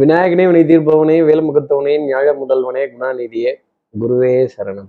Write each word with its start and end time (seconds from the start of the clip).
விநாயகனே 0.00 0.44
வினை 0.46 0.60
தீர்ப்பவனே 0.62 1.16
வேலமுகத்தவனே 1.28 1.94
ஞாழ 2.10 2.28
முதல்வனே 2.36 2.82
குணாநிதியே 2.92 3.50
குருவே 4.00 4.48
சரணம். 4.56 4.88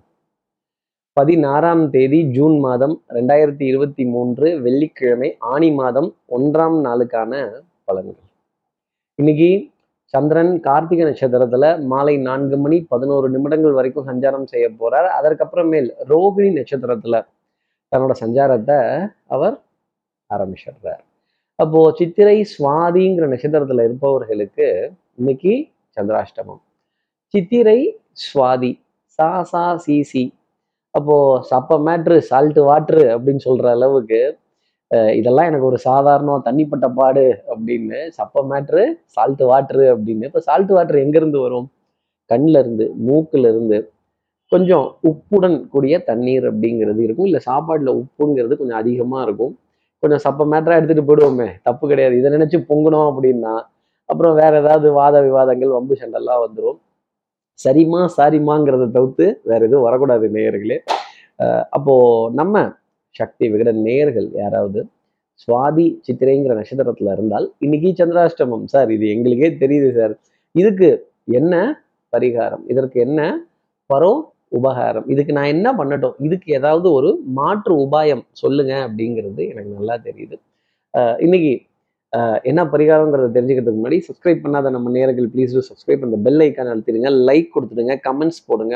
பதினாறாம் 1.13 1.89
தேதி 1.89 2.23
ஜூன் 2.31 2.59
மாதம் 2.59 3.03
ரெண்டாயிரத்தி 3.09 3.61
இருபத்தி 3.61 4.05
மூன்று 4.05 4.61
வெள்ளிக்கிழமை 4.61 5.35
ஆணி 5.39 5.71
மாதம் 5.71 6.15
ஒன்றாம் 6.29 6.77
நாளுக்கான 6.85 7.51
பலன்கள். 7.87 8.29
இன்னைக்கு 9.15 9.69
சந்திரன் 10.05 10.59
கார்த்திகை 10.59 11.05
நட்சத்திரத்துல 11.05 11.85
மாலை 11.85 12.17
நான்கு 12.17 12.57
மணி 12.57 12.85
பதினோரு 12.89 13.29
நிமிடங்கள் 13.29 13.71
வரைக்கும் 13.71 14.07
சஞ்சாரம் 14.07 14.45
செய்ய 14.45 14.69
போறார். 14.69 15.09
அதற்கப்புறமேல் 15.21 15.89
ரோகிணி 16.09 16.51
நட்சத்திரத்துல 16.59 17.25
தன்னோட 17.95 18.11
சஞ்சாரத்தை 18.19 19.07
அவர் 19.27 19.61
ஆரம்பிச்சிடுறார். 20.29 21.03
அப்போ 21.63 21.79
சித்திரை 21.97 22.37
சுவாதிங்கிற 22.53 23.25
நட்சத்திரத்துல 23.33 23.83
இருப்பவர்களுக்கு 23.87 24.67
இன்னைக்கு 25.19 25.53
சந்திராஷ்டமம். 25.97 26.61
சித்திரை 27.33 27.79
சுவாதி 28.23 28.71
சா 29.19 29.27
சா 29.51 29.63
சி 29.83 29.97
சி. 30.11 30.23
அப்போ 30.97 31.15
சப்ப 31.51 31.77
மேட்ரு 31.87 32.17
சால்ட்டு 32.29 32.63
வாட்ரு 32.69 33.03
அப்படின்னு 33.13 33.43
சொல்ற 33.49 33.67
அளவுக்கு 33.75 34.21
இதெல்லாம் 35.19 35.47
எனக்கு 35.49 35.69
ஒரு 35.69 35.79
சாதாரணம் 35.87 36.43
தண்ணிப்பட்ட 36.47 36.87
பாடு 36.97 37.25
அப்படின்னு 37.53 37.99
சப்ப 38.17 38.43
மேட்ரு 38.51 38.83
சால்ட்டு 39.15 39.45
வாட்ரு 39.51 39.85
அப்படின்னு. 39.93 40.27
இப்போ 40.29 40.41
சால்ட்டு 40.47 40.75
வாட்ரு 40.77 40.97
எங்கேருந்து 41.05 41.39
வரும்? 41.45 41.67
கண்ணில் 42.31 42.59
இருந்து 42.63 42.85
மூக்கில் 43.07 43.47
இருந்து. 43.51 43.77
கொஞ்சம் 44.51 44.85
உப்புடன் 45.09 45.57
கூடிய 45.73 45.95
தண்ணீர் 46.09 46.45
அப்படிங்கிறது 46.51 47.01
இருக்கும். 47.07 47.27
இல்லை 47.29 47.41
சாப்பாட்டில் 47.49 47.93
உப்புங்கிறது 48.01 48.55
கொஞ்சம் 48.61 48.81
அதிகமாக 48.83 49.25
இருக்கும். 49.27 49.53
கொஞ்சம் 50.03 50.23
சப்ப 50.25 50.45
மேட்டராக 50.53 50.79
எடுத்துகிட்டு 50.79 51.09
போயிடுவோமே. 51.09 51.49
தப்பு 51.67 51.83
கிடையாது. 51.91 52.15
இதை 52.19 52.29
நினச்சி 52.37 52.57
பொங்கணும் 52.69 53.07
அப்படின்னா 53.11 53.53
அப்புறம் 54.09 54.33
வேற 54.39 54.53
ஏதாவது 54.63 54.87
வாத 54.99 55.15
விவாதங்கள் 55.27 55.75
வம்பு 55.75 55.95
சண்டெல்லாம் 56.01 56.41
வந்துடும் 56.45 56.79
சரிம்மா 57.59 58.01
சாரிமாங்கிறத 58.17 58.85
தவிர்த்து 58.95 59.25
வேற 59.49 59.59
எதுவும் 59.67 59.85
வரக்கூடாது 59.87 60.25
நேயர்களே. 60.35 60.77
அப்போது 61.37 61.61
அப்போ 61.77 61.93
நம்ம 62.39 62.63
சக்தி 63.15 63.45
விகட 63.53 63.69
நேயர்கள் 63.85 64.27
யாராவது 64.41 64.79
சுவாதி 65.43 65.85
சித்திரைங்கிற 66.05 66.53
நட்சத்திரத்துல 66.59 67.13
இருந்தால் 67.15 67.45
இன்னைக்கு 67.65 67.89
சந்திராஷ்டமம் 68.01 68.65
சார். 68.73 68.89
இது 68.95 69.05
எங்களுக்கே 69.15 69.49
தெரியுது 69.63 69.89
சார். 69.99 70.13
இதுக்கு 70.61 70.89
என்ன 71.39 71.53
பரிகாரம்? 72.13 72.63
இதற்கு 72.71 72.97
என்ன 73.07 73.21
பரோ 73.89 74.13
உபகாரம். 74.59 75.05
இதுக்கு 75.13 75.33
நான் 75.37 75.51
என்ன 75.55 75.67
பண்ணட்டும்? 75.79 76.15
இதுக்கு 76.27 76.47
ஏதாவது 76.59 76.87
ஒரு 76.97 77.09
மாற்று 77.39 77.73
உபாயம் 77.85 78.23
சொல்லுங்க 78.41 78.73
அப்படிங்கிறது 78.87 79.43
எனக்கு 79.51 79.71
நல்லா 79.77 79.95
தெரியுது. 80.07 80.35
இன்னைக்கு 81.25 81.53
என்ன 82.49 82.61
பரிகாரங்கிறத 82.73 83.29
தெரிஞ்சுக்கிறதுக்கு 83.35 83.79
முன்னாடி 83.79 83.99
சப்ஸ்கிரைப் 84.07 84.41
பண்ணாத 84.43 84.71
நம்ம 84.75 84.91
நேரங்கள் 84.97 85.27
ப்ளீஸ் 85.35 85.53
சப்ஸ்கிரைப் 85.69 86.03
அந்த 86.07 86.17
பெல் 86.25 86.41
ஐக்கான் 86.45 86.71
அழுத்திடுங்க. 86.73 87.09
லைக் 87.29 87.47
கொடுத்துடுங்க 87.55 87.93
கமெண்ட்ஸ் 88.07 88.41
போடுங்க 88.49 88.75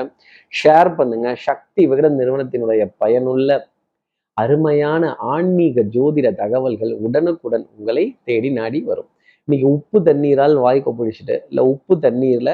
ஷேர் 0.61 0.89
பண்ணுங்க. 0.99 1.27
சக்தி 1.47 1.83
விகடன் 1.91 2.17
நிறுவனத்தினுடைய 2.21 2.83
பயனுள்ள 3.03 3.59
அருமையான 4.37 5.03
ஆன்மீக 5.33 5.83
ஜோதிட 5.95 6.27
தகவல்கள் 6.41 6.91
உடனுக்குடன் 7.05 7.67
உங்களை 7.77 8.05
தேடி 8.29 8.49
நாடி 8.57 8.81
வரும். 8.89 9.09
இன்னைக்கு 9.47 9.67
உப்பு 9.77 9.99
தண்ணீரால் 10.09 10.55
வாய் 10.65 10.85
கொப்பிடிச்சிட்டு 10.87 11.35
இல்லை 11.49 11.63
உப்பு 11.73 11.93
தண்ணீரில் 12.05 12.53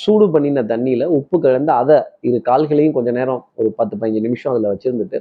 சூடு 0.00 0.26
பண்ணின 0.34 0.64
தண்ணியில் 0.72 1.04
உப்பு 1.18 1.36
கலந்து 1.44 1.72
அதை 1.80 1.96
இரு 2.28 2.38
கால்களையும் 2.48 2.96
கொஞ்ச 2.96 3.10
நேரம் 3.18 3.42
ஒரு 3.60 3.68
பத்து 3.78 3.94
பதினஞ்சு 4.00 4.26
நிமிஷம் 4.26 4.52
அதில் 4.52 4.70
வச்சுருந்துட்டு 4.72 5.18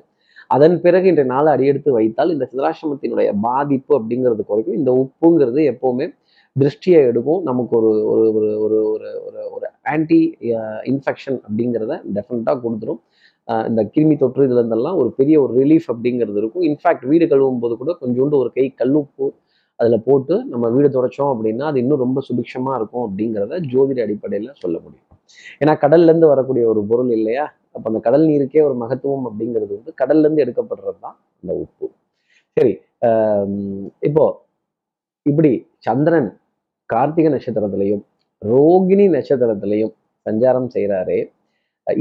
அதன் 0.53 0.75
பிறகு 0.83 1.07
இன்றைய 1.11 1.27
நாளை 1.33 1.49
அடியெடுத்து 1.55 1.91
வைத்தால் 1.97 2.33
இந்த 2.33 2.45
சிதராசிரமத்தினுடைய 2.51 3.29
பாதிப்பு 3.45 3.91
அப்படிங்கிறது 3.99 4.43
குறைக்கும். 4.49 4.77
இந்த 4.79 4.91
உப்புங்கிறது 5.03 5.61
எப்போவுமே 5.71 6.05
திருஷ்டியை 6.55 6.99
எடுக்கும். 7.09 7.41
நமக்கு 7.49 7.73
ஒரு 7.79 7.91
ஒரு 8.11 8.25
ஒரு 8.37 8.49
ஒரு 8.65 8.79
ஒரு 8.89 9.09
ஒரு 9.27 9.41
ஒரு 9.55 9.67
ஆன்டி 9.93 10.19
இன்ஃபெக்ஷன் 10.91 11.39
அப்படிங்கிறத 11.45 11.93
டெஃபினட்டாக 12.17 12.57
கொடுத்துரும். 12.65 13.01
இந்த 13.69 13.81
கிருமி 13.93 14.15
தொற்று 14.19 14.45
இதுல 14.47 14.61
இருந்தெல்லாம் 14.63 14.99
ஒரு 15.01 15.09
பெரிய 15.19 15.35
ஒரு 15.43 15.53
ரிலீஃப் 15.61 15.87
அப்படிங்கிறது 15.93 16.39
இருக்கும். 16.41 16.65
இன்ஃபேக்ட் 16.69 17.07
வீடு 17.11 17.25
கழுவும் 17.31 17.63
போது 17.63 17.73
கூட 17.81 17.91
கொஞ்சோண்டு 18.03 18.37
ஒரு 18.43 18.51
கை 18.57 18.67
கல்லுப்பு 18.81 19.25
அதில் 19.79 20.03
போட்டு 20.07 20.35
நம்ம 20.51 20.65
வீடு 20.75 20.89
துடைச்சோம் 20.95 21.31
அப்படின்னா 21.33 21.65
அது 21.71 21.79
இன்னும் 21.83 22.01
ரொம்ப 22.05 22.21
சுபிக்ஷமாக 22.27 22.77
இருக்கும் 22.79 23.03
அப்படிங்கிறத 23.07 23.59
ஜோதிட 23.71 23.99
அடிப்படையில் 24.05 24.51
சொல்ல 24.63 24.75
முடியும். 24.83 25.07
ஏன்னா 25.61 25.73
கடல்லேருந்து 25.83 26.29
வரக்கூடிய 26.33 26.63
ஒரு 26.71 26.81
பொருள் 26.91 27.11
இல்லையா? 27.17 27.45
அப்போ 27.75 27.87
அந்த 27.91 27.99
கடல் 28.07 28.25
நீருக்கே 28.29 28.63
ஒரு 28.69 28.75
மகத்துவம் 28.83 29.27
அப்படிங்கிறது 29.29 29.73
வந்து 29.79 29.93
கடல்லேருந்து 30.01 30.43
எடுக்கப்படுறது 30.45 30.97
தான் 31.05 31.17
இந்த 31.41 31.53
உப்பு. 31.63 31.87
சரி 32.57 32.73
இப்போ 34.07 34.25
இப்படி 35.25 35.51
சந்திரன் 35.87 36.29
கார்த்திகை 36.89 37.29
நட்சத்திரத்திலையும் 37.35 38.03
ரோகிணி 38.41 39.05
நட்சத்திரத்திலையும் 39.15 39.93
சஞ்சாரம் 40.25 40.69
செய்கிறாரே 40.75 41.19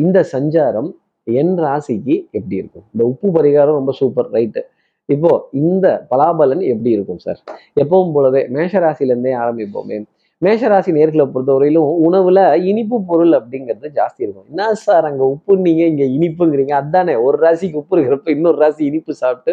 இந்த 0.04 0.18
சஞ்சாரம் 0.34 0.90
என் 1.26 1.54
ராசிக்கு 1.64 2.14
எப்படி 2.38 2.56
இருக்கும்? 2.60 2.84
இந்த 2.92 3.02
உப்பு 3.10 3.28
பரிகாரம் 3.36 3.78
ரொம்ப 3.80 3.92
சூப்பர் 4.00 4.28
ரைட்டு? 4.36 4.62
இப்போ 5.08 5.30
இந்த 5.62 5.86
பலாபலன் 6.10 6.64
எப்படி 6.72 6.90
இருக்கும் 6.96 7.22
சார் 7.24 7.40
எப்பவும் 7.82 8.12
போலவே 8.16 8.42
மேஷராசிலேருந்தே 8.56 9.32
ஆரம்பிப்போமே. 9.42 9.96
மேஷராசி 10.42 10.90
நேர்களை 10.98 11.24
பொறுத்தவரையிலும் 11.32 11.90
உணவுல 12.06 12.40
இனிப்பு 12.70 12.96
பொருள் 13.10 13.32
அப்படிங்கிறது 13.38 13.88
ஜாஸ்தி 13.98 14.20
இருக்கும். 14.24 14.46
என்ன 14.52 14.72
சார் 14.84 15.06
அங்க 15.10 15.22
உப்புன்னீங்க 15.34 15.82
இங்க 15.92 16.04
இனிப்புங்கிறீங்க? 16.16 16.74
அதானே 16.82 17.14
ஒரு 17.26 17.38
ராசிக்கு 17.44 17.80
உப்பு 17.82 17.96
இருக்கிறப்ப 17.96 18.30
இன்னொரு 18.36 18.58
ராசி 18.62 18.82
இனிப்பு 18.90 19.14
சாப்பிட்டு 19.22 19.52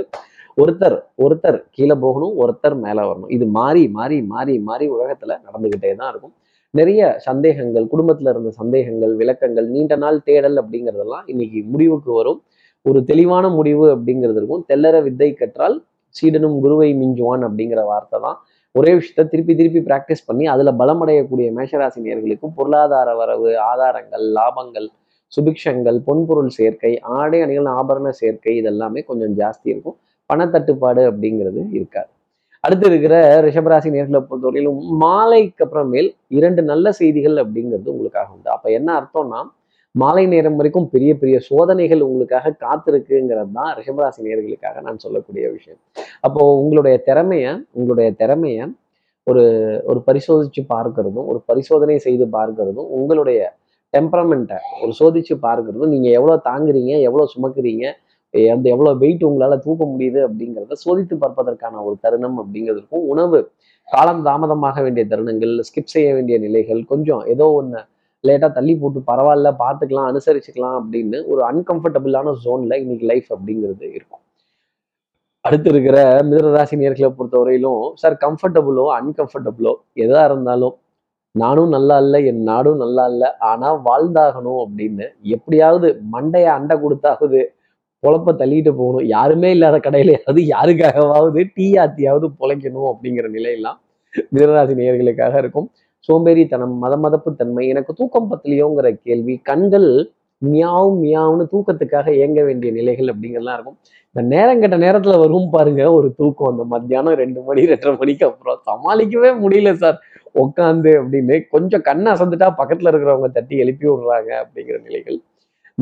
ஒருத்தர் 0.62 0.96
ஒருத்தர் 1.26 1.58
கீழே 1.76 1.96
போகணும் 2.06 2.34
ஒருத்தர் 2.44 2.76
மேலே 2.86 3.02
வரணும். 3.10 3.32
இது 3.36 3.46
மாறி 3.58 3.84
மாறி 3.98 4.18
மாறி 4.34 4.56
மாறி 4.70 4.86
உலகத்துல 4.96 5.38
நடந்துகிட்டே 5.46 5.92
தான் 6.02 6.12
இருக்கும். 6.14 6.34
நிறைய 6.74 7.02
சந்தேகங்கள் 7.28 7.86
குடும்பத்துல 7.94 8.32
இருந்த 8.34 8.52
சந்தேகங்கள் 8.62 9.14
விளக்கங்கள் 9.22 9.68
நீண்ட 9.76 9.94
நாள் 10.04 10.18
தேடல் 10.28 10.58
அப்படிங்கிறதெல்லாம் 10.62 11.26
இன்னைக்கு 11.34 11.60
முடிவுக்கு 11.74 12.12
வரும். 12.20 12.40
ஒரு 12.86 13.00
தெளிவான 13.10 13.46
முடிவு 13.58 13.86
அப்படிங்கிறது 13.96 14.40
இருக்கும். 14.42 14.64
தெல்லற 14.70 14.96
வித்தை 15.08 15.30
கற்றால் 15.34 15.76
சீடனும் 16.16 16.58
குருவை 16.64 16.90
மிஞ்சுவான் 17.02 17.44
அப்படிங்கிற 17.48 17.82
வார்த்தை 17.92 18.20
தான். 18.26 18.38
ஒரே 18.76 18.92
விஷயத்த 18.98 19.24
திருப்பி 19.32 19.54
திருப்பி 19.60 19.82
பிராக்டிஸ் 19.90 20.26
பண்ணி 20.28 20.46
அதுல 20.54 20.72
பலமடையக்கூடிய 20.82 21.48
மேஷராசி 21.58 22.00
நேர்களுக்கும் 22.06 22.54
பொருளாதார 22.58 23.16
வரவு 23.22 23.52
ஆதாரங்கள் 23.72 24.26
லாபங்கள் 24.38 24.88
சுபிக்ஷங்கள் 25.32 25.98
பொன்பொருள் 26.08 26.52
சேர்க்கை 26.58 26.92
ஆடை 27.18 27.40
அணிகள் 27.46 27.68
ஆபரண 27.80 28.10
சேர்க்கை 28.22 28.54
இதெல்லாமே 28.62 29.02
கொஞ்சம் 29.10 29.34
ஜாஸ்தி 29.42 29.68
இருக்கும். 29.74 29.98
பணத்தட்டுப்பாடு 30.30 31.02
அப்படிங்கிறது 31.10 31.62
இருக்காது. 31.78 32.10
அடுத்து 32.64 32.86
இருக்கிற 32.92 33.16
ரிஷபராசி 33.46 33.90
நேர்களை 33.96 34.20
பொறுத்தவரையிலும் 34.30 34.80
மாலைக்கு 35.04 35.64
அப்புறமேல் 35.66 36.10
இரண்டு 36.38 36.62
நல்ல 36.72 36.92
செய்திகள் 36.92 37.38
அப்படிங்கிறது 37.44 37.88
உங்களுக்காக 37.94 38.30
உண்டு. 38.36 38.50
அப்போ 38.56 38.70
என்ன 38.80 38.90
அர்த்தம்னா 39.00 39.40
மாலை 39.96 40.24
நேரம் 40.34 40.58
வரைக்கும் 40.60 40.90
பெரிய 40.94 41.12
பெரிய 41.22 41.38
சோதனைகள் 41.48 42.02
உங்களுக்காக 42.08 42.54
காத்திருக்குங்கிறது 42.64 43.52
தான் 43.52 43.72
ரிஷபராசி 43.78 44.20
நேர்களுக்காக 44.28 44.82
நான் 44.88 45.02
சொல்லக்கூடிய 45.06 45.46
விஷயம். 45.56 45.80
அப்போ 46.26 46.42
உங்களுடைய 46.62 46.96
திறமைய 47.08 47.46
உங்களுடைய 47.78 48.10
திறமைய 48.22 48.68
ஒரு 49.28 49.44
ஒரு 49.92 50.00
பரிசோதிச்சு 50.08 50.62
பார்க்கறதும் 50.76 51.28
ஒரு 51.32 51.40
பரிசோதனை 51.50 51.98
செய்து 52.08 52.26
பார்க்கறதும் 52.38 52.90
உங்களுடைய 52.98 53.40
டெம்பரமெண்ட்டை 53.94 54.58
ஒரு 54.84 54.92
சோதிச்சு 55.00 55.36
பார்க்கறதும் 55.48 55.92
நீங்க 55.94 56.08
எவ்வளவு 56.18 56.46
தாங்குறீங்க 56.50 56.94
எவ்வளவு 57.08 57.34
சுமக்குறீங்க 57.36 57.86
அந்த 58.54 58.66
எவ்வளவு 58.74 59.00
வெயிட் 59.04 59.24
உங்களால 59.28 59.56
தூக்க 59.66 59.84
முடியுது 59.94 60.20
அப்படிங்கிறத 60.28 60.76
சோதித்து 60.86 61.16
பார்ப்பதற்கான 61.24 61.82
ஒரு 61.84 61.96
தருணம் 62.04 62.38
அப்படிங்கிறது 62.42 62.80
இருக்கும். 62.82 63.06
உணவு 63.14 63.40
காலம் 63.88 64.22
தாமதமாக 64.28 64.82
வேண்டிய 64.86 65.04
தருணங்கள் 65.14 65.54
ஸ்கிப் 65.70 65.94
செய்ய 65.94 66.10
வேண்டிய 66.18 66.38
நிலைகள் 66.40 66.82
கொஞ்சம் 66.92 67.24
ஏதோ 67.34 67.46
ஒன்று 67.60 67.82
லேட்டாக 68.24 68.52
தள்ளி 68.58 68.74
போட்டு 68.82 69.00
பரவாயில்ல 69.12 69.50
பார்த்துக்கலாம் 69.62 70.10
அனுசரிச்சுக்கலாம் 70.12 70.78
அப்படின்னு 70.80 71.18
ஒரு 71.32 71.42
அன்கம்ஃபர்டபுளான 71.52 72.34
ஜோனில் 72.46 72.82
இன்னைக்கு 72.84 73.06
லைஃப் 73.12 73.30
அப்படிங்கிறது 73.36 73.86
இருக்கும். 73.98 74.24
அடுத்து 75.46 75.70
இருக்கிற 75.74 75.98
மிதனராசி 76.30 76.76
நேர்களை 76.82 77.10
பொறுத்தவரையிலும் 77.18 77.84
சார் 78.02 78.16
கம்ஃபர்டபுளோ 78.26 78.86
அன்கம்ஃபர்டபுளோ 79.00 79.74
எதாக 80.04 80.26
இருந்தாலும் 80.30 80.76
நானும் 81.36 81.72
நல்லா 81.76 81.96
இல்லை 82.04 82.20
என் 82.30 82.44
நாடும் 82.50 82.82
நல்லா 82.84 83.04
இல்லை 83.12 83.30
ஆனால் 83.50 83.78
வாழ்ந்தாகணும் 83.88 84.62
அப்படின்னு 84.64 85.06
எப்படியாவது 85.36 85.88
மண்டையை 86.14 86.50
அண்டை 86.58 86.76
கொடுத்தாவது 86.84 87.40
பொழப்ப 88.04 88.34
தள்ளிட்டு 88.42 88.72
போகணும் 88.80 89.06
யாருமே 89.16 89.50
இல்லாத 89.56 89.78
கடையிலையாவது 89.86 90.42
யாருக்காகவாவது 90.54 91.42
டீ 91.56 91.68
ஆத்தியாவது 91.84 92.28
பொழைக்கணும் 92.42 92.90
அப்படிங்கிற 92.92 93.28
நிலையெல்லாம் 93.38 93.80
மிதனராசி 94.34 94.76
நேர்களுக்காக 94.80 95.34
இருக்கும். 95.44 95.68
சோம்பேறித்தனம் 96.08 96.76
மத 96.84 96.94
மதப்பு 97.04 97.30
தன்மை 97.40 97.64
எனக்கு 97.72 97.92
தூக்கம் 98.00 98.30
பத்தலையோங்கிற 98.32 98.90
கேள்வி 99.08 99.36
கண்கள் 99.50 99.90
மியாவும் 100.42 101.00
மியாவும்னு 101.04 101.46
தூக்கத்துக்காக 101.54 102.08
இயங்க 102.18 102.40
வேண்டிய 102.48 102.70
நிலைகள் 102.78 103.10
அப்படிங்கிறதுலாம் 103.12 103.58
இருக்கும். 103.58 103.78
இந்த 104.10 104.22
நேரம் 104.34 104.62
கட்ட 104.62 104.78
நேரத்துல 104.84 105.16
வரும் 105.24 105.50
பாருங்க 105.56 105.82
ஒரு 105.98 106.10
தூக்கம். 106.20 106.52
அந்த 106.52 106.64
மத்தியானம் 106.74 107.18
ரெண்டு 107.22 107.40
மணி 107.48 107.66
ரெண்டரை 107.72 107.94
மணிக்கு 108.02 108.26
அப்புறம் 108.28 108.62
சமாளிக்கவே 108.70 109.32
முடியல 109.44 109.74
சார். 109.82 109.98
உட்காந்து 110.44 110.92
அப்படின்னு 111.00 111.36
கொஞ்சம் 111.56 111.84
கண்ணை 111.90 112.10
அசந்துட்டா 112.14 112.48
பக்கத்துல 112.62 112.92
இருக்கிறவங்க 112.92 113.30
தட்டி 113.38 113.58
எழுப்பி 113.64 113.88
விடுறாங்க 113.88 114.32
அப்படிங்கிற 114.44 114.78
நிலைகள். 114.88 115.20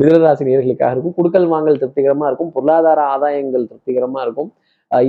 மிதனராசி 0.00 0.42
நேர்களுக்காக 0.48 0.92
இருக்கும். 0.94 1.16
குடுக்கல் 1.18 1.48
வாங்கல் 1.54 1.80
திருப்திகரமா 1.82 2.26
இருக்கும். 2.30 2.52
பொருளாதார 2.56 3.00
ஆதாயங்கள் 3.14 3.68
திருப்திகரமா 3.70 4.20
இருக்கும். 4.26 4.50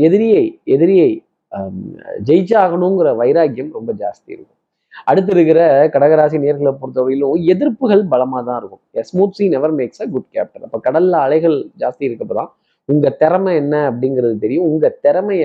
எதிரியை 0.07 0.45
எதிரியை 0.75 1.09
ஜெயிச்சாகணுங்கிற 2.29 3.09
வைராக்கியம் 3.23 3.75
ரொம்ப 3.77 3.91
ஜாஸ்தி 4.03 4.29
இருக்கும். 4.35 4.58
அடுத்து 5.05 5.31
இருக்கிற 5.35 5.61
கடகராசி 5.93 6.37
நேர்களை 6.45 6.71
பொறுத்தவரையிலும் 6.81 7.45
எதிர்ப்புகள் 7.53 8.03
பலமாக 8.13 8.41
தான் 8.49 8.59
இருக்கும். 8.61 8.81
Smooth 9.09 9.37
sea 9.37 9.45
never 9.55 9.75
makes 9.79 10.01
a 10.05 10.07
good 10.13 10.29
captain 10.35 10.65
அப்போ 10.67 10.79
கடலில் 10.87 11.17
அலைகள் 11.25 11.57
ஜாஸ்தி 11.83 12.03
இருக்கப்பதான் 12.09 12.49
உங்கள் 12.89 13.17
திறமை 13.21 13.51
என்ன 13.61 13.75
அப்படிங்கிறது 13.89 14.35
தெரியும். 14.45 14.67
உங்கள் 14.71 14.97
திறமைய 15.05 15.43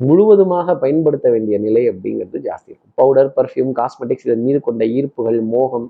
முழுவதுமாக 0.00 0.74
பயன்படுத்த 0.82 1.26
வேண்டிய 1.30 1.56
நிலை 1.66 1.82
அப்படிங்கிறது 1.92 2.38
ஜாஸ்தி 2.48 2.70
இருக்கும். 2.72 2.94
பவுடர் 2.94 3.32
பர்ஃப்யூம் 3.38 3.72
காஸ்மெட்டிக்ஸ் 3.80 4.26
இதன் 4.28 4.44
மீது 4.46 4.60
கொண்ட 4.68 4.84
ஈர்ப்புகள் 4.98 5.40
மோகம் 5.54 5.88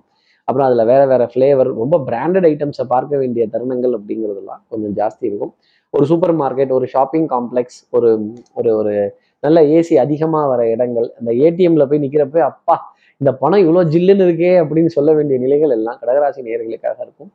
அப்புறம் 0.48 0.66
அதில் 0.68 0.88
வேற 0.90 1.02
வேற 1.06 1.22
ஃப்ளேவர் 1.32 1.68
ரொம்ப 1.82 1.96
பிராண்டட் 2.08 2.46
ஐட்டம்ஸை 2.50 2.84
பார்க்க 2.94 3.20
வேண்டிய 3.22 3.42
தருணங்கள் 3.52 3.92
அப்படிங்கிறதுலாம் 3.98 4.62
கொஞ்சம் 4.68 4.94
ஜாஸ்தி 5.00 5.24
இருக்கும். 5.30 5.52
ஒரு 5.94 6.04
சூப்பர் 6.10 6.34
மார்க்கெட் 6.40 6.72
ஒரு 6.78 6.86
ஷாப்பிங் 6.86 7.28
காம்ப்ளெக்ஸ் 7.34 7.78
ஒரு 7.90 8.10
ஒரு 8.54 8.70
ஒரு 8.80 8.94
நல்ல 9.40 9.62
ஏசி 9.62 9.94
அதிகமாக 9.94 10.48
வர 10.48 10.70
இடங்கள். 10.70 11.12
அந்த 11.18 11.32
ஏடிஎம்ல 11.32 11.86
போய் 11.86 11.98
நிற்கிறப்ப 11.98 12.38
அப்பா 12.38 12.94
இந்த 13.16 13.32
பணம் 13.32 13.62
இவ்வளோ 13.64 13.82
ஜில்லுன்னு 13.94 14.26
இருக்கே 14.26 14.52
அப்படின்னு 14.62 14.86
சொல்ல 14.86 15.12
வேண்டிய 15.12 15.38
நிலைகள் 15.38 15.70
எல்லாம் 15.70 15.98
கடகராசி 16.02 16.40
நேர்களுக்காக 16.46 16.96
இருக்கும். 17.02 17.30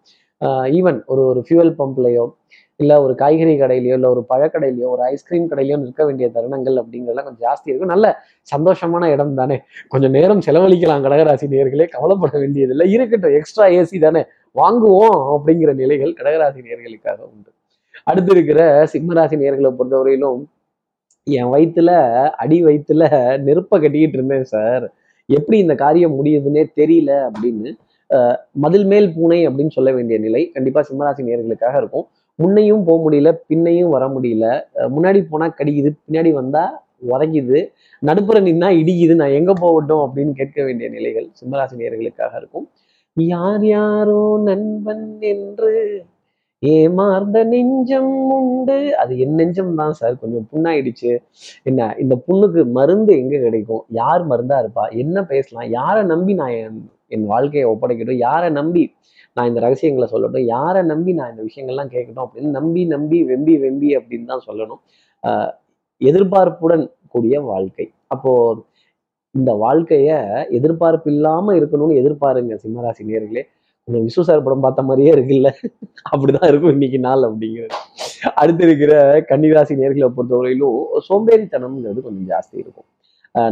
ஈவன் 0.77 1.03
ஒரு 1.05 1.25
ஒரு 1.25 1.45
ஃபியூவல் 1.47 1.75
பம்ப்லையோ 1.79 2.33
இல்லை 2.75 2.95
ஒரு 2.97 3.15
காய்கறி 3.15 3.53
கடையிலையோ 3.59 3.95
இல்லை 3.97 4.09
ஒரு 4.09 4.25
பழக்கடையிலையோ 4.29 4.87
ஒரு 4.95 5.03
ஐஸ்கிரீம் 5.03 5.49
கடையிலையோ 5.51 5.77
இருக்க 5.81 6.05
வேண்டிய 6.05 6.29
தருணங்கள் 6.33 6.77
அப்படிங்கிறதெல்லாம் 6.81 7.27
கொஞ்சம் 7.27 7.45
ஜாஸ்தி 7.49 7.63
இருக்கும். 7.63 7.91
நல்ல 7.93 8.21
சந்தோஷமான 8.55 9.11
இடம் 9.11 9.35
தானே. 9.35 9.63
கொஞ்சம் 9.87 10.11
நேரம் 10.11 10.41
செலவழிக்கலாம் 10.47 11.05
கடகராசி 11.05 11.47
நேர்களே 11.53 11.87
கவலைப்பட 11.87 12.37
வேண்டியதில்லை. 12.39 12.91
இருக்கட்டும் 12.91 13.31
எக்ஸ்ட்ரா 13.33 13.67
ஏசி 13.67 13.99
தானே. 13.99 14.23
வாங்குவோம் 14.55 15.19
அப்படிங்கிற 15.35 15.73
நிலைகள் 15.73 16.13
கடகராசி 16.19 16.59
நேர்களுக்காக 16.67 17.19
உண்டு. 17.31 17.49
அடுத்து 18.03 18.31
இருக்கிற 18.31 18.59
சிம்மராசி 18.93 19.35
நேர்களை 19.43 19.71
பொறுத்தவரையிலும் 19.79 20.41
என் 21.27 21.51
வயிற்றுல 21.53 21.91
அடி 22.43 22.57
வயிற்றுல 22.65 23.03
நெருப்பை 23.45 23.75
கட்டிக்கிட்டு 23.77 24.17
இருந்தேன் 24.17 24.47
சார் 24.53 24.85
எப்படி 25.29 25.57
இந்த 25.63 25.75
காரியம் 25.75 26.17
முடியுதுன்னே 26.19 26.63
தெரியல 26.79 27.11
அப்படின்னு 27.27 27.69
மதில் 28.63 28.87
மேல் 28.91 29.07
பூனை 29.15 29.39
அப்படின்னு 29.47 29.75
சொல்ல 29.75 29.91
வேண்டிய 29.93 30.17
நிலை 30.25 30.41
கண்டிப்பாக 30.55 30.83
சிம்மராசி 30.89 31.21
நேர்களுக்காக 31.29 31.75
இருக்கும். 31.81 32.05
முன்னையும் 32.39 32.83
போக 32.87 32.97
முடியல 33.05 33.29
பின்னையும் 33.49 33.93
வர 33.95 34.03
முடியல. 34.15 34.45
முன்னாடி 34.95 35.19
போனால் 35.31 35.57
கடிக்குது 35.59 35.91
பின்னாடி 36.05 36.31
வந்தால் 36.39 36.73
உதைக்குது. 37.13 37.59
நடுப்புற 38.01 38.37
நின்னா 38.47 38.69
இடிக்குது 38.81 39.13
நான் 39.21 39.37
எங்கே 39.39 39.53
போகட்டும் 39.63 40.03
அப்படின்னு 40.05 40.33
கேட்க 40.39 40.57
வேண்டிய 40.67 40.89
நிலைகள் 40.97 41.27
சிம்மராசி 41.39 41.75
நேர்களுக்காக 41.81 42.33
இருக்கும். 42.41 42.67
யார் 43.17 43.65
யாரோ 43.65 44.21
நண்பன் 44.49 45.05
என்று 45.31 45.73
ஏமார்ந்த 46.63 47.39
நெஞ்சம் 47.53 48.11
உண்டு. 48.37 48.77
அது 49.01 49.13
என் 49.23 49.35
நெஞ்சம் 49.39 49.73
தான் 49.75 49.95
சார். 49.99 50.15
கொஞ்சம் 50.21 50.45
புண்ணாயிடுச்சு. 50.51 51.11
என்ன 51.69 51.89
இந்த 52.03 52.15
புண்ணுக்கு 52.27 52.61
மருந்து 52.77 53.13
எங்க 53.21 53.35
கிடைக்கும்? 53.45 53.83
யார் 54.01 54.23
மருந்தா 54.31 54.57
இருப்பா? 54.63 54.85
என்ன 55.03 55.23
பேசலாம்? 55.33 55.69
யாரை 55.79 56.03
நம்பி 56.13 56.33
நான் 56.41 56.55
என் 56.63 56.79
என் 57.15 57.25
வாழ்க்கையை 57.33 57.65
ஒப்படைக்கட்டும்? 57.71 58.21
யாரை 58.27 58.49
நம்பி 58.59 58.83
நான் 59.37 59.49
இந்த 59.49 59.59
ரகசியங்களை 59.65 60.07
சொல்லட்டும்? 60.13 60.45
யாரை 60.55 60.81
நம்பி 60.83 61.11
நான் 61.13 61.31
இந்த 61.33 61.43
விஷயங்கள்லாம் 61.49 61.91
கேட்கட்டும்? 61.95 62.25
அப்படின்னு 62.25 62.51
நம்பி 62.59 62.81
நம்பி 62.85 63.19
வெம்பி 63.31 63.55
வெம்பி 63.65 63.89
அப்படின்னு 63.99 64.31
தான் 64.33 64.45
சொல்லணும். 64.49 64.81
எதிர்பார்ப்புடன் 66.01 66.85
கூடிய 67.13 67.35
வாழ்க்கை. 67.41 67.85
அப்போ 68.07 68.31
இந்த 69.35 69.51
வாழ்க்கைய 69.65 70.09
எதிர்பார்ப்பு 70.57 71.09
இல்லாம 71.11 71.53
இருக்கணும்னு 71.59 71.99
எதிர்பாருங்க 72.01 72.55
சிம்மராசி 72.63 73.03
நேர்களே. 73.11 73.43
கொஞ்சம் 73.87 74.05
விஸ்வ 74.05 74.23
சார் 74.27 74.43
படம் 74.45 74.63
பார்த்த 74.63 74.83
மாதிரியே 74.85 75.09
இருக்குல்ல? 75.15 75.49
அப்படிதான் 76.11 76.47
இருக்கும் 76.51 76.71
இன்னைக்கு 76.75 76.99
நாள் 77.07 77.25
அப்படிங்கிறது. 77.27 77.75
அடுத்து 78.41 78.63
இருக்கிற 78.67 78.93
கன்னிராசி 79.31 79.73
நேர்களை 79.81 80.07
பொறுத்தவரையிலும் 80.15 80.77
சோம்பேறித்தனம்ங்கிறது 81.07 81.99
கொஞ்சம் 82.07 82.27
ஜாஸ்தி 82.31 82.55
இருக்கும். 82.63 82.87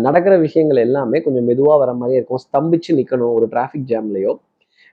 நடக்கிற 0.06 0.34
விஷயங்கள் 0.46 0.80
எல்லாமே 0.86 1.20
கொஞ்சம் 1.26 1.48
மெதுவாக 1.50 1.78
வர 1.82 1.94
மாதிரியே 2.00 2.20
இருக்கும். 2.20 2.42
ஸ்தம்பிச்சு 2.46 2.98
நிற்கணும் 3.00 3.36
ஒரு 3.38 3.48
டிராஃபிக் 3.54 3.88
ஜாம்லேயோ 3.94 4.34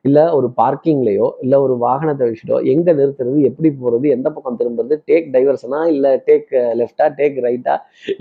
இல்லை 0.04 0.24
ஒரு 0.36 0.48
பார்க்கிங்லேயோ 0.60 1.26
இல்லை 1.44 1.56
ஒரு 1.64 1.74
வாகனத்தை 1.86 2.26
வச்சுட்டோ 2.28 2.58
எங்கே 2.72 2.92
நிறுத்துறது 3.00 3.40
எப்படி 3.50 3.68
போகிறது 3.80 4.06
எந்த 4.16 4.28
பக்கம் 4.36 4.60
திரும்புறது 4.60 4.94
டேக் 5.08 5.26
டைவர்ஷனா 5.34 5.80
இல்லை 5.94 6.12
டேக் 6.28 6.52
லெஃப்டா 6.80 7.06
டேக் 7.18 7.36
ரைட்டா 7.46 7.74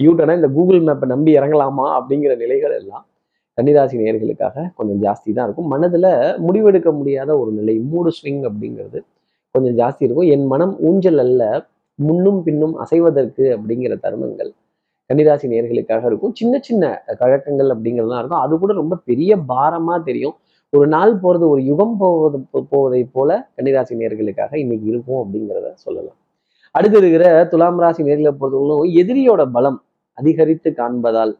யூட்டனா 0.05 0.35
இந்த 0.39 0.49
கூகுள் 0.57 0.81
மேப்பை 0.89 1.09
நம்பி 1.13 1.33
இறங்கலாமா 1.39 1.87
அப்படிங்கிற 1.99 2.35
நிலைகள் 2.43 2.75
எல்லாம் 2.81 3.05
கன்னிராசி 3.59 3.95
நேர்களுக்காக 4.03 4.65
கொஞ்சம் 4.75 4.99
ஜாஸ்தி 5.05 5.33
தான் 5.33 5.45
இருக்கும். 5.47 5.67
மனதில் 5.67 6.11
முடிவெடுக்க 6.47 6.91
முடியாத 6.91 7.39
ஒரு 7.39 7.51
நிலை 7.51 7.79
மூடு 7.79 8.11
ஸ்விங் 8.17 8.43
அப்படிங்கிறது 8.49 8.99
கொஞ்சம் 9.51 9.75
ஜாஸ்தி 9.81 10.03
இருக்கும். 10.05 10.29
என் 10.35 10.45
மனம் 10.45 10.79
ஊஞ்சல் 10.79 11.17
அல்ல 11.17 11.67
முன்னும் 11.95 12.43
பின்னும் 12.43 12.75
அசைவதற்கு 12.77 13.45
அப்படிங்கிற 13.55 13.95
தருணங்கள் 14.03 14.51
கன்னிராசி 15.09 15.47
நேர்களுக்காக 15.53 16.05
இருக்கும். 16.05 16.33
சின்ன 16.33 16.59
சின்ன 16.59 17.03
கழக்கங்கள் 17.19 17.69
அப்படிங்கிறதுலாம் 17.75 18.21
இருக்கும். 18.21 18.39
அது 18.39 18.59
கூட 18.59 18.73
ரொம்ப 18.73 18.95
பெரிய 18.95 19.37
பாரமா 19.37 20.03
தெரியும். 20.03 20.35
ஒரு 20.69 20.87
நாள் 20.87 21.13
போறது 21.13 21.45
ஒரு 21.49 21.61
யுகம் 21.65 21.97
போவது 21.97 22.39
போவதை 22.69 23.03
போல 23.03 23.49
கன்னிராசி 23.55 23.93
நேர்களுக்காக 23.95 24.57
இன்னைக்கு 24.57 24.85
இருக்கும் 24.85 25.21
அப்படிங்கிறத 25.23 25.73
சொல்லலாம். 25.73 26.17
அடுத்து 26.71 26.97
இருக்கிற 26.97 27.45
துலாம் 27.51 27.79
ராசி 27.79 28.03
நேர்களை 28.03 28.31
பொறுத்தவரைக்கும் 28.41 28.95
எதிரியோட 29.01 29.51
பலம் 29.51 29.83
அதிகரித்து 30.13 30.69
காண்பதால் 30.71 31.33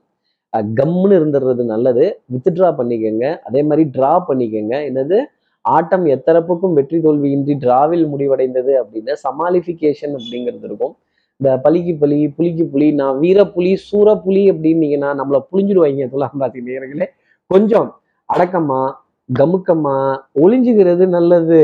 கம்னு 0.54 1.14
இருந்துடுறது 1.20 1.64
நல்லது. 1.74 2.06
வித்ட்ரா 2.34 2.70
பண்ணிக்கோங்க. 2.80 3.26
அதே 3.48 3.62
மாதிரி 3.64 3.84
ட்ரா 3.96 4.14
பண்ணிக்கோங்க. 4.30 4.76
என்னது? 4.90 5.20
ஆட்டம் 5.66 6.06
எத்தரப்புக்கும் 6.16 6.76
வெற்றி 6.78 6.98
தோல்வியின்றி 7.06 7.54
டிராவில் 7.64 8.06
முடிவடைந்தது 8.12 8.74
அப்படின்னா 8.82 9.16
சமாளிஃபிகேஷன் 9.26 10.14
அப்படிங்கிறது 10.20 10.66
இருக்கும். 10.70 10.94
இந்த 11.40 11.50
பலிக்கு 11.66 11.94
பலி 12.02 12.18
புலிக்கு 12.38 12.64
புலி 12.74 12.88
நான் 12.92 13.20
வீர 13.20 13.40
புலி 13.56 13.72
சூர 13.76 14.16
புலி 14.16 14.42
அப்படின்னீங்கன்னா 14.52 15.10
நம்மளை 15.20 15.40
புளிஞ்சிடுவாங்க 15.52 16.08
துலாம் 16.14 16.42
ராசி 16.44 16.62
நேர்களே 16.70 17.08
கொஞ்சம் 17.48 17.88
அடக்கமா 18.30 18.82
கமுக்கமா 19.30 19.96
ஒளிஞ்சுகிறது 20.44 21.06
நல்லது. 21.18 21.62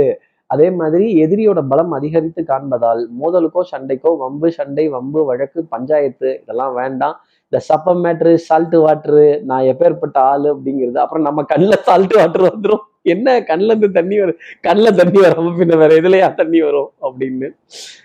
அதே 0.53 0.67
மாதிரி 0.79 1.05
எதிரியோட 1.23 1.59
பலம் 1.71 1.91
அதிகரித்து 1.91 2.41
காண்பதால் 2.51 3.01
மோதலுக்கோ 3.21 3.61
சண்டைக்கோ 3.71 4.11
வம்பு 4.23 4.51
சண்டை 4.51 4.89
வம்பு 4.89 5.25
வழக்கு 5.25 5.59
பஞ்சாயத்து 5.73 6.29
இதெல்லாம் 6.41 6.73
வேண்டாம். 6.73 7.15
இந்த 7.51 7.57
சப்ப 7.69 7.93
மேட்ரு 8.03 8.31
சால்ட்டு 8.47 8.77
வாட்ரு 8.85 9.25
நான் 9.49 9.67
எப்பேற்பட்ட 9.71 10.17
ஆள் 10.31 10.45
அப்படிங்கிறது. 10.53 10.97
அப்புறம் 11.03 11.25
நம்ம 11.27 11.43
கண்ணில் 11.51 11.83
சால்ட்டு 11.87 12.17
வாட்டர் 12.19 12.45
வந்துடும் 12.49 12.83
என்ன? 13.13 13.27
கண்ணில் 13.49 13.71
இருந்து 13.73 13.89
தண்ணி 13.97 14.15
வரும். 14.21 14.39
கண்ணில் 14.67 14.97
தண்ணி 14.99 15.19
வராமல் 15.25 15.57
பின்ன 15.59 15.77
வேற 15.81 15.91
எதுலையா 16.01 16.27
தண்ணி 16.39 16.59
வரும் 16.67 16.89
அப்படின்னு 17.07 17.47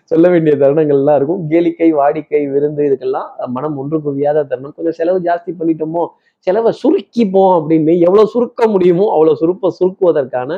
சொல்ல 0.04 0.24
வேண்டிய 0.28 0.54
தருணங்கள்லாம் 0.62 1.18
இருக்கும். 1.20 1.42
கேலிக்கை 1.52 1.88
வாடிக்கை 2.00 2.42
விருந்து 2.54 2.82
இதுக்கெல்லாம் 2.88 3.28
மனம் 3.56 3.78
ஒன்று 3.82 3.98
குவியாத 4.06 4.44
தருணம். 4.50 4.74
கொஞ்சம் 4.76 4.98
செலவு 5.00 5.20
ஜாஸ்தி 5.28 5.52
பண்ணிட்டோமோ 5.60 6.04
செலவை 6.46 6.72
சுருக்கிப்போம் 6.82 7.54
அப்படின்னு 7.58 7.94
எவ்வளவு 8.06 8.32
சுருக்க 8.34 8.66
முடியுமோ 8.74 9.06
அவ்வளோ 9.16 9.34
சுருப்ப 9.42 9.72
சுருக்குவதற்கான 9.78 10.50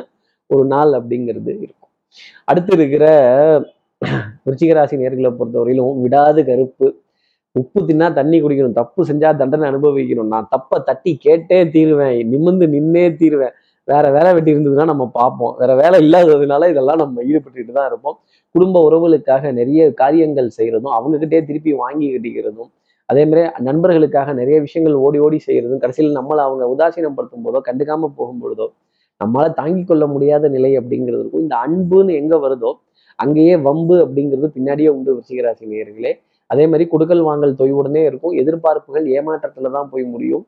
ஒரு 0.49 0.65
நாள் 0.65 0.91
அப்படிங்கிறது 0.99 1.51
இருக்கும். 1.65 1.91
அடுத்து 2.45 2.73
இருக்கிற 2.79 3.05
ருச்சிகராசி 4.49 4.95
நேர்களை 5.01 5.29
பொறுத்தவரையிலும் 5.39 5.99
விடாது 6.03 6.41
கருப்பு. 6.49 6.87
உப்பு 7.55 7.79
தின்னா 7.87 8.07
தண்ணி 8.19 8.37
குடிக்கணும். 8.43 8.77
தப்பு 8.79 9.01
செஞ்சா 9.09 9.29
தண்டனை 9.41 9.65
அனுபவிக்கணும். 9.71 10.29
நான் 10.33 10.47
தப்பை 10.55 10.77
தட்டி 10.89 11.11
கேட்டே 11.25 11.59
தீருவேன். 11.75 12.15
நிமிந்து 12.31 12.65
நின்னே 12.75 13.03
தீருவேன். 13.21 13.55
வேற 13.87 14.05
வேலை 14.15 14.29
வெட்டி 14.35 14.51
இருந்ததுன்னா 14.53 14.85
நம்ம 14.91 15.05
பார்ப்போம். 15.17 15.53
வேற 15.61 15.71
வேலை 15.81 15.97
இல்லாததுனால 16.03 16.69
இதெல்லாம் 16.73 17.01
நம்ம 17.03 17.23
ஈடுபட்டுட்டு 17.29 17.73
தான் 17.79 17.89
இருப்போம். 17.91 18.17
குடும்ப 18.55 18.77
உறவுகளுக்காக 18.87 19.51
நிறைய 19.59 19.81
காரியங்கள் 20.01 20.49
செய்கிறதும் 20.57 20.95
அவங்ககிட்டே 20.99 21.39
திருப்பி 21.49 21.71
வாங்கி 21.83 22.07
கட்டிக்கிறதும் 22.13 22.71
அதே 23.09 23.23
மாதிரி 23.25 23.41
நண்பர்களுக்காக 23.67 24.33
நிறைய 24.33 24.57
விஷயங்கள் 24.65 24.95
ஓடி 25.05 25.19
ஓடி 25.25 25.37
செய்யறதும் 25.47 25.81
கடைசியில் 25.83 26.17
நம்மளை 26.19 26.41
அவங்க 26.43 26.65
உதாசீனப்படுத்தும் 26.73 27.45
போதோ 27.45 27.59
கண்டுக்காம 27.67 28.09
போகும் 28.19 28.41
பொழுதோ 28.43 28.67
நம்மளால் 29.21 29.57
தாங்கி 29.59 29.83
கொள்ள 29.83 30.03
முடியாத 30.13 30.49
நிலை 30.49 30.71
அப்படிங்கிறது 30.79 31.21
இருக்கும் 31.23 31.43
இந்த 31.45 31.55
அன்புன்னு 31.65 32.13
எங்கே 32.21 32.37
வருதோ 32.45 32.71
அங்கேயே 33.19 33.55
வம்பு 33.67 33.95
அப்படிங்கிறது 34.05 34.47
பின்னாடியே 34.55 34.89
உண்டு 34.89 35.11
ரிஷிகராசி 35.19 35.65
நேர்களே 35.73 36.13
அதே 36.53 36.65
மாதிரி 36.71 36.85
கொடுக்கல் 36.93 37.23
வாங்கல் 37.29 37.57
தொய்வுடனே 37.61 38.01
இருக்கும். 38.09 38.35
எதிர்பார்ப்புகள் 38.41 39.05
ஏமாற்றத்துல 39.17 39.71
தான் 39.77 39.89
போய் 39.93 40.05
முடியும். 40.13 40.43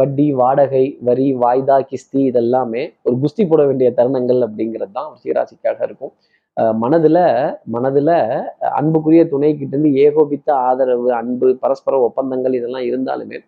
வட்டி 0.00 0.26
வாடகை 0.40 0.84
வரி 1.08 1.26
வாய்தா 1.42 1.76
கிஸ்தி 1.90 2.20
இதெல்லாமே 2.30 2.82
ஒரு 3.06 3.16
குஸ்தி 3.22 3.42
போட 3.50 3.62
வேண்டிய 3.68 3.88
தருணங்கள் 3.98 4.40
அப்படிங்கிறது 4.46 4.94
தான் 4.98 5.10
சீராசிக்காக 5.22 5.78
இருக்கும். 5.88 6.12
மனதுல 6.82 7.18
மனதுல 7.74 8.10
அன்புக்குரிய 8.78 9.22
துணை 9.32 9.50
இருந்து 9.66 9.90
ஏகோபித்த 10.06 10.48
ஆதரவு 10.68 11.08
அன்பு 11.20 11.48
பரஸ்பர 11.62 12.00
ஒப்பந்தங்கள் 12.08 12.56
இதெல்லாம் 12.58 12.86
இருந்தாலுமே 12.90 13.38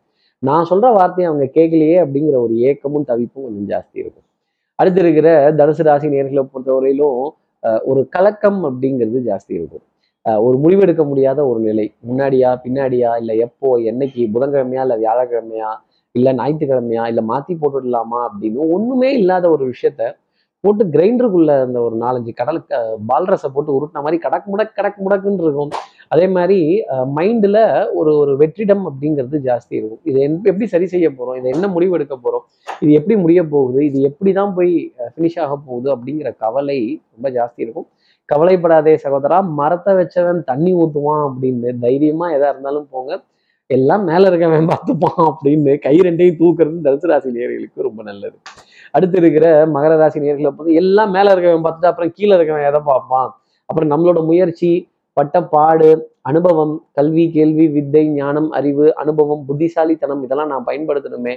நான் 0.42 0.68
சொல்ற 0.70 0.86
வார்த்தையை 0.98 1.26
அவங்க 1.30 1.46
கேட்கலையே 1.56 1.96
அப்படிங்கிற 2.04 2.36
ஒரு 2.46 2.54
ஏக்கமும் 2.68 3.08
தவிப்பும் 3.10 3.44
கொஞ்சம் 3.46 3.68
ஜாஸ்தி 3.72 3.96
இருக்கும். 4.02 4.26
அடுத்து 4.78 5.00
இருக்கிற 5.04 5.28
தனுசு 5.58 5.84
ராசி 5.88 6.08
நேர்களை 6.14 6.42
பொறுத்தவரையிலும் 6.52 7.20
ஒரு 7.90 8.00
கலக்கம் 8.14 8.60
அப்படிங்கிறது 8.68 9.20
ஜாஸ்தி 9.28 9.52
இருக்கும். 9.58 9.84
ஒரு 10.24 10.58
முடிவெடுக்க 10.58 11.06
முடியாத 11.06 11.46
ஒரு 11.46 11.60
நிலை. 11.60 11.92
முன்னாடியா 12.08 12.50
பின்னாடியா 12.64 13.16
இல்லை 13.16 13.38
எப்போ 13.38 13.78
என்னைக்கு 13.78 14.22
புதன்கிழமையா 14.34 14.80
இல்லை 14.80 14.96
வியாழக்கிழமையா 14.96 15.70
இல்லை 16.12 16.32
ஞாயிற்றுக்கிழமையா 16.34 17.06
இல்லை 17.06 17.24
மாற்றி 17.24 17.54
போட்டுடலாமா 17.54 18.18
அப்படின்னு 18.28 18.72
ஒன்றுமே 18.72 19.12
இல்லாத 19.12 19.50
ஒரு 19.50 19.64
விஷயத்த 19.68 20.02
போட்டு 20.60 20.84
கிரைண்டருக்குள்ள 20.84 21.60
அந்த 21.60 21.80
ஒரு 21.80 21.96
நாலஞ்சு 21.96 22.34
கடலுக்கு 22.34 22.76
பால்ரஸை 23.08 23.48
போட்டு 23.52 23.72
உருட்டின 23.72 23.92
மாதிரி 23.92 24.18
கடக்கு 24.18 24.56
முடக் 24.56 24.74
கடக்கு 24.74 25.00
முடக்குன்னு 25.08 25.42
இருக்கும். 25.42 25.70
அதே 26.08 26.26
மாதிரி 26.26 26.84
மைண்டில் 27.16 27.60
ஒரு 27.94 28.16
ஒரு 28.18 28.36
வெற்றிடம் 28.36 28.82
அப்படிங்கிறது 28.88 29.36
ஜாஸ்தி 29.48 29.74
இருக்கும். 29.78 30.00
இதை 30.02 30.28
என்- 30.28 30.42
எப்படி 30.42 30.66
சரி 30.66 30.86
செய்ய 30.86 31.10
போகிறோம் 31.10 31.38
இதை 31.38 31.50
என்ன 31.54 31.68
முடிவு 31.68 31.94
எடுக்க 31.94 32.14
போகிறோம் 32.16 32.44
இது 32.80 32.92
எப்படி 32.92 33.20
முடிய 33.20 33.44
போகுது? 33.44 33.84
இது 33.84 34.00
எப்படி 34.00 34.32
தான் 34.32 34.54
போய் 34.56 34.92
ஃபினிஷ் 35.16 35.40
ஆக 35.40 35.58
போகுது 35.66 35.88
அப்படிங்கிற 35.96 36.36
கவலை 36.36 37.00
ரொம்ப 37.14 37.26
ஜாஸ்தி 37.38 37.60
இருக்கும். 37.64 37.86
கவலைப்படாதே 38.28 38.94
சகோதரா 39.04 39.38
மரத்தை 39.60 39.92
வச்சவன் 39.98 40.40
தண்ணி 40.50 40.72
ஊற்றுவான் 40.82 41.22
அப்படின்னு 41.28 41.70
தைரியமா 41.84 42.26
எதா 42.36 42.50
இருந்தாலும் 42.52 42.86
போங்க. 42.94 43.12
எல்லாம் 43.70 44.02
மேல 44.10 44.22
இருக்கவன் 44.30 44.70
பார்த்துப்பான் 44.72 45.22
அப்படின்னு 45.28 45.72
கை 45.84 45.94
ரெண்டையும் 46.06 46.38
தூக்குறது 46.40 46.78
தனுசு 46.86 47.08
ராசி 47.10 47.28
நேர்களுக்கு 47.36 47.86
ரொம்ப 47.88 48.00
நல்லது. 48.08 48.36
அடுத்து 48.96 49.16
இருக்கிற 49.22 49.46
மகர 49.74 49.92
ராசி 50.00 50.18
நேர்களை 50.24 50.50
பார்த்து 50.56 50.78
எல்லாம் 50.82 51.12
மேல 51.16 51.32
இருக்கவன் 51.34 51.64
பார்த்துட்டு 51.66 51.90
அப்புறம் 51.92 52.12
கீழே 52.16 52.34
இருக்கவன் 52.38 52.68
எதை 52.70 52.80
பார்ப்பான்? 52.90 53.30
அப்புறம் 53.68 53.90
நம்மளோட 53.92 54.20
முயற்சி 54.30 54.70
பட்ட 55.16 55.36
பாடு 55.54 55.88
அனுபவம் 56.30 56.74
கல்வி 56.98 57.24
கேள்வி 57.36 57.66
வித்தை 57.76 58.02
ஞானம் 58.20 58.48
அறிவு 58.58 58.86
அனுபவம் 59.02 59.42
புத்திசாலித்தனம் 59.48 60.22
இதெல்லாம் 60.26 60.52
நான் 60.52 60.68
பயன்படுத்தணுமே. 60.68 61.34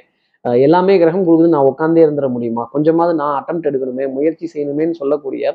எல்லாமே 0.66 0.94
கிரகம் 1.02 1.26
கொடுக்குது 1.28 1.54
நான் 1.56 1.70
உட்காந்தே 1.72 2.04
இருந்துட 2.06 2.28
முடியுமா? 2.36 2.64
கொஞ்சமாவது 2.74 3.14
நான் 3.22 3.36
அட்டம் 3.40 3.64
எடுக்கணுமே 3.70 4.06
முயற்சி 4.18 4.46
செய்யணுமேன்னு 4.54 5.00
சொல்லக்கூடிய 5.02 5.54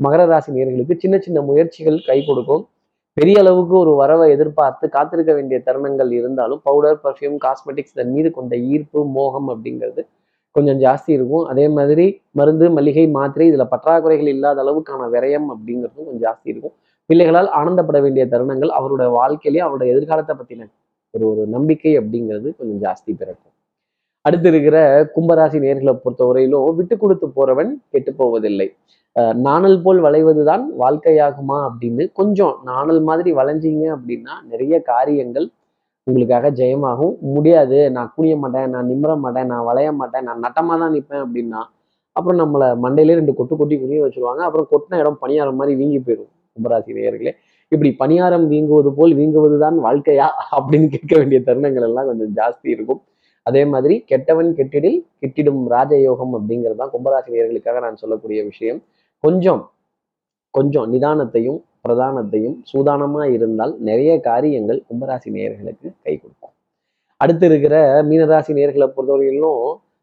மகர 0.00 0.22
ராசி 0.30 0.50
நேர்களுக்கு 0.56 0.94
சின்ன 1.02 1.16
சின்ன 1.24 1.38
முயற்சிகள் 1.48 1.98
கை 2.06 2.18
கொடுக்கும். 2.28 2.62
பெரிய 3.16 3.36
அளவுக்கு 3.42 3.74
ஒரு 3.82 3.92
வரவை 4.00 4.26
எதிர்பார்த்து 4.34 4.86
காத்திருக்க 4.94 5.32
வேண்டிய 5.38 5.58
தருணங்கள் 5.66 6.10
இருந்தாலும் 6.18 6.60
பவுடர் 6.68 6.98
பர்ஃப்யூம் 7.04 7.36
காஸ்மெட்டிக்ஸ் 7.44 7.94
இதன் 7.96 8.12
மீது 8.14 8.30
கொண்ட 8.38 8.54
ஈர்ப்பு 8.72 9.00
மோகம் 9.16 9.48
அப்படிங்கிறது 9.54 10.02
கொஞ்சம் 10.56 10.80
ஜாஸ்தி 10.84 11.10
இருக்கும். 11.18 11.44
அதே 11.52 11.66
மாதிரி 11.76 12.06
மருந்து 12.40 12.66
மளிகை 12.78 13.04
மாத்திரை 13.18 13.46
இதில் 13.50 13.70
பற்றாக்குறைகள் 13.74 14.30
இல்லாத 14.34 14.58
அளவுக்கான 14.64 15.08
விரயம் 15.14 15.48
அப்படிங்கிறதும் 15.54 16.06
கொஞ்சம் 16.08 16.24
ஜாஸ்தி 16.26 16.48
இருக்கும். 16.52 16.74
பிள்ளைகளால் 17.10 17.50
ஆனந்தப்பட 17.60 17.98
வேண்டிய 18.04 18.24
தருணங்கள் 18.34 18.72
அவரோட 18.80 19.04
வாழ்க்கையிலேயே 19.18 19.64
அவரோட 19.66 19.84
எதிர்காலத்தை 19.94 20.36
பற்றின 20.40 20.68
ஒரு 21.14 21.24
ஒரு 21.32 21.42
நம்பிக்கை 21.56 21.92
அப்படிங்கிறது 22.00 22.48
கொஞ்சம் 22.58 22.80
ஜாஸ்தி 22.86 23.10
பிறக்கும். 23.20 23.53
அடுத்து 24.28 24.48
இருக்கிற 24.52 24.78
கும்பராசி 25.14 25.58
நேர்களை 25.64 25.92
பொறுத்தவரையிலும் 26.04 26.76
விட்டு 26.78 26.94
கொடுத்து 27.02 27.26
போறவன் 27.38 27.70
கெட்டு 27.92 28.12
போவதில்லை. 28.20 28.68
நாணல் 29.46 29.76
போல் 29.82 30.00
வளைவதுதான் 30.06 30.64
வாழ்க்கையாகுமா 30.82 31.58
அப்படின்னு 31.66 32.04
கொஞ்சம் 32.20 32.54
நாணல் 32.70 33.02
மாதிரி 33.08 33.30
வளைஞ்சிங்க 33.40 33.84
அப்படின்னா 33.96 34.34
நிறைய 34.52 34.74
காரியங்கள் 34.92 35.46
உங்களுக்காக 36.06 36.48
ஜெயமாகும். 36.60 37.14
முடியாது. 37.34 37.78
நான் 37.96 38.10
குனிய 38.16 38.34
மாட்டேன் 38.42 38.72
நான் 38.74 38.88
நிமிர 38.92 39.12
மாட்டேன் 39.24 39.48
நான் 39.52 39.64
வளைய 39.68 39.90
மாட்டேன் 40.00 40.26
நான் 40.28 40.42
நட்டமாக 40.46 40.76
தான் 40.82 40.94
நிற்பேன் 40.96 41.22
அப்படின்னா 41.26 41.60
அப்புறம் 42.16 42.40
நம்மளை 42.42 42.66
மண்டையிலே 42.82 43.14
ரெண்டு 43.20 43.32
கொட்டு 43.38 43.54
கொட்டி 43.60 43.76
குனிய 43.82 44.00
வச்சிருவாங்க. 44.04 44.42
அப்புறம் 44.48 44.68
கொட்டின 44.72 44.98
இடம் 45.02 45.22
பணியாரம் 45.22 45.58
மாதிரி 45.60 45.74
வீங்கி 45.80 46.00
போயிடும் 46.06 46.30
கும்பராசி 46.56 46.92
நேயர்களே. 46.98 47.32
இப்படி 47.72 47.90
பணியாரம் 48.02 48.46
வீங்குவது 48.52 48.90
போல் 48.98 49.14
வீங்குவது 49.20 49.56
தான் 49.64 49.78
வாழ்க்கையா 49.86 50.26
அப்படின்னு 50.56 50.88
கேட்க 50.94 51.12
வேண்டிய 51.20 51.38
தருணங்கள் 51.48 51.86
எல்லாம் 51.88 52.08
கொஞ்சம் 52.10 52.32
ஜாஸ்தி 52.38 52.68
இருக்கும். 52.76 53.00
அதே 53.46 53.62
மாதிரி 53.72 53.94
கெட்டவன் 54.10 54.50
கெட்டிடில் 54.58 54.98
கெட்டிடும் 55.22 55.62
ராஜயோகம் 55.74 56.34
அப்படிங்கிறது 56.38 56.78
தான் 56.82 56.92
கும்பராசி 56.94 57.30
நேயர்களுக்காக 57.34 57.80
நான் 57.86 58.00
சொல்லக்கூடிய 58.02 58.40
விஷயம். 58.50 58.80
கொஞ்சம் 59.24 59.62
கொஞ்சம் 60.54 60.88
நிதானத்தையும் 60.94 61.60
பிரதானத்தையும் 61.86 62.56
சூதானமா 62.70 63.22
இருந்தால் 63.36 63.72
நிறைய 63.88 64.12
காரியங்கள் 64.28 64.78
கும்பராசி 64.88 65.28
நேயர்களுக்கு 65.36 65.86
கை 66.04 66.14
கொடுக்கும். 66.16 66.52
அடுத்து 67.20 67.46
இருக்கிற 67.50 67.76
மீனராசி 68.10 68.52
நேயர்களை 68.58 68.86
பொறுத்தவரையிலும் 68.94 69.62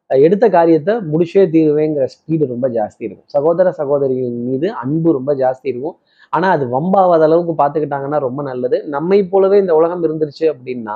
எடுத்த 0.09 0.45
காரியத்தை 0.55 0.93
முடிச்சே 1.11 1.43
தீருவேங்கிற 1.53 2.05
ஸ்பீடு 2.13 2.45
ரொம்ப 2.53 2.67
ஜாஸ்தி 2.77 3.03
இருக்கும். 3.07 3.27
சகோதர 3.35 3.67
சகோதரிகள் 3.79 4.33
மீது 4.47 4.67
அன்பு 4.83 5.09
ரொம்ப 5.17 5.31
ஜாஸ்தி 5.43 5.67
இருக்கும். 5.71 5.95
ஆனா 6.33 6.47
அது 6.55 6.65
வம்பாவாத 6.73 7.23
அளவுக்கு 7.27 7.53
பார்த்துக்கிட்டாங்கன்னா 7.61 8.19
ரொம்ப 8.27 8.41
நல்லது. 8.49 8.77
நம்மை 8.95 9.19
போலவே 9.33 9.57
இந்த 9.63 9.73
உலகம் 9.79 10.03
இருந்துருச்சு 10.07 10.45
அப்படின்னா 10.53 10.95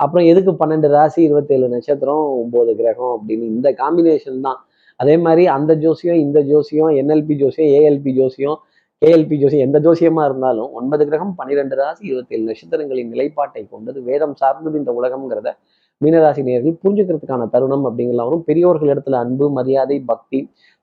அப்புறம் 0.00 0.26
எதுக்கு 0.32 0.52
பன்னெண்டு 0.60 0.88
ராசி 0.96 1.20
இருபத்தேழு 1.28 1.68
நட்சத்திரம் 1.74 2.24
ஒன்பது 2.40 2.72
கிரகம் 2.80 3.12
அப்படின்னு 3.16 3.46
இந்த 3.54 3.68
காம்பினேஷன் 3.80 4.44
தான். 4.46 4.58
அதே 5.00 5.14
மாதிரி 5.24 5.42
அந்த 5.56 5.72
ஜோசியம் 5.84 6.20
இந்த 6.24 6.38
ஜோசியம் 6.50 6.92
என்எல்பி 7.00 7.34
ஜோசியம் 7.42 7.70
ஏஎல்பி 7.78 8.12
ஜோசியம் 8.20 8.58
கேஎல்பி 9.02 9.36
ஜோசியம் 9.40 9.66
எந்த 9.66 9.78
ஜோசியமா 9.86 10.22
இருந்தாலும் 10.28 10.70
ஒன்பது 10.78 11.02
கிரகம் 11.08 11.34
பன்னிரெண்டு 11.38 11.74
ராசி 11.80 12.02
இருபத்தேழு 12.10 12.42
நட்சத்திரங்களின் 12.48 13.12
நிலைப்பாட்டை 13.12 13.62
கொண்டது 13.74 13.98
வேதம் 14.08 14.34
சார்ந்தது 14.40 14.80
இந்த 14.80 14.92
உலகம்ங்கிறத 15.00 15.50
மீனராசி 16.00 16.42
நேர்கள் 16.48 16.74
புரிஞ்சுக்கிறதுக்கான 16.82 17.46
தருணம் 17.54 17.84
அப்படிங்கலாம் 17.88 18.28
வரும். 18.28 18.44
பெரியோர்கள் 18.48 18.90
இடத்துல 18.94 19.18
அன்பு 19.24 19.46
மரியாதை 19.58 19.96
பக்தி 20.10 20.38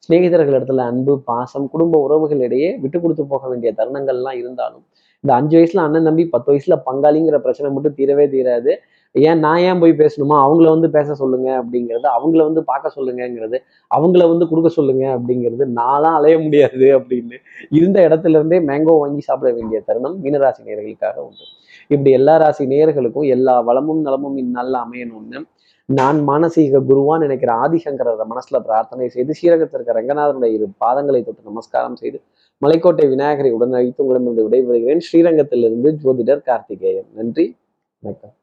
சிநேகிதர்கள் 0.06 0.58
இடத்துல 0.58 0.86
அன்பு 0.92 1.14
பாசம் 1.30 1.68
குடும்ப 1.74 2.00
உறவுகளிடையே 2.06 2.70
விட்டு 2.84 2.98
கொடுத்து 3.04 3.26
போக 3.34 3.44
வேண்டிய 3.52 3.72
தருணங்கள்லாம் 3.80 4.40
இருந்தாலும் 4.42 4.84
இந்த 5.24 5.34
அஞ்சு 5.40 5.56
வயசுல 5.58 5.84
அண்ணன் 5.88 6.08
தம்பி 6.08 6.24
பத்து 6.34 6.50
வயசுல 6.52 6.76
பங்காளிங்கிற 6.88 7.38
பிரச்சனை 7.46 7.70
மட்டும் 7.76 7.96
தீரவே 8.00 8.26
தீராது. 8.34 8.74
ஏன் 9.16 9.40
நான் 9.40 9.58
ஏன் 9.58 9.80
போய் 9.80 9.92
பேசணுமா? 9.92 10.38
அவங்கள 10.46 10.70
வந்து 10.70 10.90
பேச 10.90 11.14
சொல்லுங்க 11.14 11.64
அப்படிங்கிறது 11.64 12.08
அவங்கள 12.16 12.38
வந்து 12.38 12.64
பார்க்க 12.64 12.92
சொல்லுங்கங்கிறது 12.96 13.58
அவங்கள 13.96 14.28
வந்து 14.30 14.48
கொடுக்க 14.48 14.70
சொல்லுங்க 14.70 15.18
அப்படிங்கிறது 15.18 15.66
நான்லாம் 15.76 16.18
அலைய 16.20 16.40
முடியாது 16.40 16.88
அப்படின்னு 17.00 17.38
இருந்த 17.70 18.08
இடத்துல 18.08 18.30
இருந்தே 18.30 18.60
மேங்கோ 18.60 18.98
வாங்கி 18.98 19.22
சாப்பிட 19.22 19.54
வேண்டிய 19.54 19.82
தருணம் 19.82 20.24
மீனராசி 20.24 20.64
நேர்களுக்காக 20.66 21.16
உண்டு. 21.16 21.46
இப்படி 21.88 22.12
எல்லா 22.12 22.38
ராசி 22.38 22.66
நேயர்களுக்கும் 22.66 23.28
எல்லா 23.28 23.60
வளமும் 23.60 24.02
நலமும் 24.02 24.38
இந்நாளில் 24.38 24.80
அமையணும்னு 24.86 25.42
நான் 25.86 26.28
மானசீக 26.28 26.80
குருவான் 26.90 27.18
நினைக்கிற 27.18 27.54
ஆதிசங்கரரை 27.54 28.26
மனசுல 28.30 28.60
பிரார்த்தனை 28.60 29.08
செய்து 29.08 29.34
ஸ்ரீரகத்தில் 29.34 29.80
இருக்க 29.80 30.02
ரங்கநாதனுடைய 30.02 30.46
இரு 30.46 30.68
பாதங்களை 30.68 31.24
தொட்டு 31.24 31.42
நமஸ்காரம் 31.44 31.96
செய்து 31.96 32.22
மலைக்கோட்டை 32.62 33.10
விநாயகரை 33.10 33.52
உடன் 33.52 33.74
அழைத்து 33.74 34.06
உங்களிடமிருந்து 34.06 34.48
விடைபெறுகிறேன். 34.48 35.00
ஸ்ரீரங்கத்திலிருந்து 35.00 35.96
ஜோதிடர் 36.04 36.42
கார்த்திகேயன். 36.42 37.06
நன்றி. 37.16 37.56
வணக்கம். 38.00 38.36